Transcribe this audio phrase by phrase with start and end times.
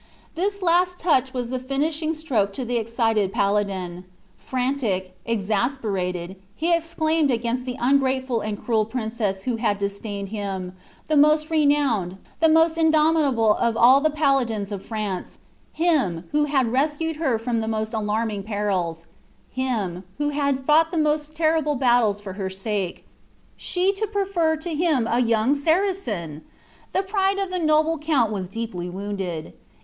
[0.33, 4.03] This last touch was the finishing stroke to the excited paladin.
[4.35, 10.75] Frantic, exasperated, he exclaimed against the ungrateful and cruel princess who had disdained him,
[11.05, 15.37] the most renowned, the most indomitable of all the paladins of France,
[15.71, 19.05] him, who had rescued her from the most alarming perils,
[19.51, 23.05] him, who had fought the most terrible battles for her sake,
[23.55, 26.43] she to prefer to him a young Saracen!
[26.91, 29.53] The pride of the noble Count was deeply wounded.